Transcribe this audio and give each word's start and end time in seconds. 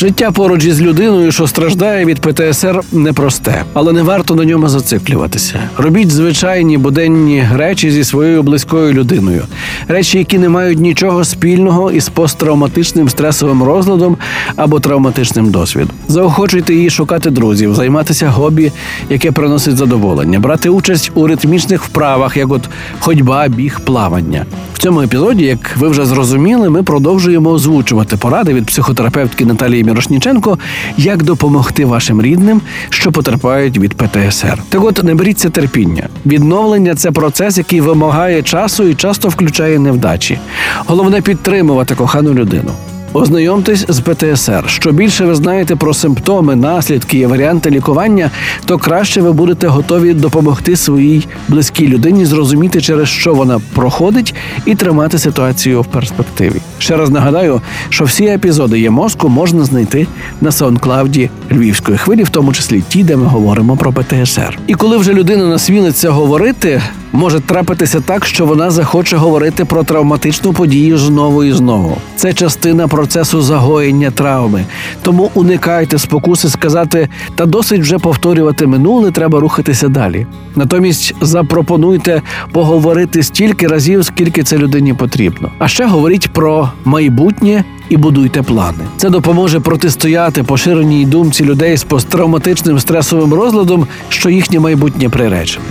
Життя 0.00 0.30
поруч 0.30 0.64
із 0.64 0.82
людиною, 0.82 1.32
що 1.32 1.46
страждає 1.46 2.04
від 2.04 2.20
ПТСР, 2.20 2.80
непросте, 2.92 3.64
але 3.72 3.92
не 3.92 4.02
варто 4.02 4.34
на 4.34 4.44
ньому 4.44 4.68
зациклюватися. 4.68 5.60
Робіть 5.76 6.10
звичайні 6.10 6.78
буденні 6.78 7.44
речі 7.54 7.90
зі 7.90 8.04
своєю 8.04 8.42
близькою 8.42 8.92
людиною, 8.92 9.42
речі, 9.88 10.18
які 10.18 10.38
не 10.38 10.48
мають 10.48 10.78
нічого 10.78 11.24
спільного 11.24 11.92
із 11.92 12.08
посттравматичним 12.08 13.08
стресовим 13.08 13.62
розладом 13.62 14.16
або 14.56 14.80
травматичним 14.80 15.50
досвідом. 15.50 15.96
Заохочуйте 16.08 16.74
її 16.74 16.90
шукати 16.90 17.30
друзів, 17.30 17.74
займатися 17.74 18.30
хобі, 18.30 18.72
яке 19.10 19.32
приносить 19.32 19.76
задоволення, 19.76 20.40
брати 20.40 20.68
участь 20.68 21.10
у 21.14 21.26
ритмічних 21.26 21.84
вправах, 21.84 22.36
як 22.36 22.52
от 22.52 22.68
ходьба, 23.00 23.48
біг, 23.48 23.80
плавання. 23.80 24.46
Цьому 24.80 25.02
епізоді, 25.02 25.44
як 25.44 25.76
ви 25.76 25.88
вже 25.88 26.04
зрозуміли, 26.04 26.70
ми 26.70 26.82
продовжуємо 26.82 27.50
озвучувати 27.50 28.16
поради 28.16 28.54
від 28.54 28.66
психотерапевтки 28.66 29.44
Наталії 29.44 29.84
Мірошніченко, 29.84 30.58
як 30.96 31.22
допомогти 31.22 31.84
вашим 31.84 32.22
рідним, 32.22 32.60
що 32.90 33.12
потерпають 33.12 33.78
від 33.78 33.94
ПТСР. 33.94 34.58
Так 34.68 34.84
от 34.84 35.02
не 35.02 35.14
беріться 35.14 35.50
терпіння. 35.50 36.08
Відновлення 36.26 36.94
це 36.94 37.10
процес, 37.10 37.58
який 37.58 37.80
вимагає 37.80 38.42
часу 38.42 38.84
і 38.84 38.94
часто 38.94 39.28
включає 39.28 39.78
невдачі. 39.78 40.38
Головне 40.86 41.20
підтримувати 41.20 41.94
кохану 41.94 42.34
людину. 42.34 42.70
Ознайомтесь 43.12 43.84
з 43.88 44.00
ПТСР. 44.00 44.64
Що 44.66 44.92
більше 44.92 45.24
ви 45.24 45.34
знаєте 45.34 45.76
про 45.76 45.94
симптоми, 45.94 46.56
наслідки 46.56 47.18
і 47.18 47.26
варіанти 47.26 47.70
лікування, 47.70 48.30
то 48.64 48.78
краще 48.78 49.20
ви 49.20 49.32
будете 49.32 49.66
готові 49.66 50.14
допомогти 50.14 50.76
своїй 50.76 51.26
близькій 51.48 51.88
людині 51.88 52.24
зрозуміти, 52.24 52.80
через 52.80 53.08
що 53.08 53.34
вона 53.34 53.60
проходить, 53.74 54.34
і 54.66 54.74
тримати 54.74 55.18
ситуацію 55.18 55.82
в 55.82 55.86
перспективі. 55.86 56.60
Ще 56.78 56.96
раз 56.96 57.10
нагадаю, 57.10 57.60
що 57.88 58.04
всі 58.04 58.24
епізоди 58.24 58.80
є 58.80 58.90
мозку 58.90 59.28
можна 59.28 59.64
знайти 59.64 60.06
на 60.40 60.52
саундклауді 60.52 61.30
Львівської 61.52 61.98
хвилі, 61.98 62.22
в 62.22 62.28
тому 62.28 62.52
числі 62.52 62.82
ті, 62.88 63.04
де 63.04 63.16
ми 63.16 63.26
говоримо 63.26 63.76
про 63.76 63.92
ПТСР. 63.92 64.58
І 64.66 64.74
коли 64.74 64.96
вже 64.96 65.12
людина 65.12 65.46
насмілиться 65.46 66.10
говорити, 66.10 66.82
може 67.12 67.40
трапитися 67.40 68.00
так, 68.00 68.24
що 68.24 68.46
вона 68.46 68.70
захоче 68.70 69.16
говорити 69.16 69.64
про 69.64 69.82
травматичну 69.82 70.52
подію 70.52 70.98
знову 70.98 71.44
і 71.44 71.52
знову. 71.52 71.96
Це 72.16 72.32
частина 72.32 72.88
процесу 72.88 73.42
загоєння 73.42 74.10
травми. 74.10 74.64
Тому 75.02 75.30
уникайте 75.34 75.98
спокуси 75.98 76.48
сказати 76.48 77.08
та 77.34 77.46
досить 77.46 77.80
вже 77.80 77.98
повторювати 77.98 78.66
минуле, 78.66 79.10
треба 79.10 79.40
рухатися 79.40 79.88
далі. 79.88 80.26
Натомість 80.56 81.14
запропонуйте 81.20 82.22
поговорити 82.52 83.22
стільки 83.22 83.66
разів, 83.66 84.04
скільки 84.04 84.42
це 84.42 84.58
людині 84.58 84.94
потрібно. 84.94 85.50
А 85.58 85.68
ще 85.68 85.86
говоріть 85.86 86.28
про 86.28 86.70
майбутнє 86.84 87.64
і 87.88 87.96
будуйте 87.96 88.42
плани. 88.42 88.84
Це 88.96 89.10
допоможе 89.10 89.60
протистояти 89.60 90.42
поширеній 90.42 91.06
думці 91.06 91.44
людей 91.44 91.76
з 91.76 91.84
посттравматичним 91.84 92.80
стресовим 92.80 93.34
розладом, 93.34 93.86
що 94.08 94.30
їхнє 94.30 94.60
майбутнє 94.60 95.08
приречене. 95.08 95.64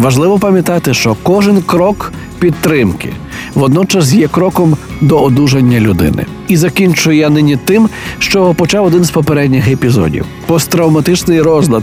Важливо 0.00 0.38
пам'ятати, 0.38 0.94
що 0.94 1.16
кожен 1.22 1.62
крок 1.62 2.12
підтримки 2.38 3.12
водночас 3.54 4.12
є 4.12 4.28
кроком 4.28 4.76
до 5.00 5.18
одужання 5.18 5.80
людини. 5.80 6.26
І 6.48 6.56
закінчую 6.56 7.16
я 7.16 7.30
нині 7.30 7.56
тим, 7.56 7.88
що 8.18 8.54
почав 8.54 8.84
один 8.84 9.04
з 9.04 9.10
попередніх 9.10 9.68
епізодів. 9.68 10.26
Посттравматичний 10.46 11.42
розлад 11.42 11.82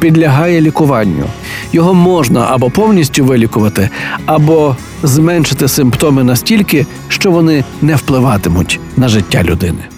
підлягає 0.00 0.60
лікуванню. 0.60 1.24
Його 1.72 1.94
можна 1.94 2.46
або 2.50 2.70
повністю 2.70 3.24
вилікувати, 3.24 3.90
або 4.26 4.76
зменшити 5.02 5.68
симптоми 5.68 6.24
настільки, 6.24 6.86
що 7.08 7.30
вони 7.30 7.64
не 7.82 7.96
впливатимуть 7.96 8.80
на 8.96 9.08
життя 9.08 9.42
людини. 9.42 9.93